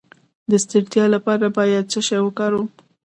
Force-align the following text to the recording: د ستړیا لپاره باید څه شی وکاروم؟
د 0.49 0.51
ستړیا 0.63 1.05
لپاره 1.15 1.45
باید 1.57 1.89
څه 1.91 1.99
شی 2.07 2.19
وکاروم؟ 2.23 2.67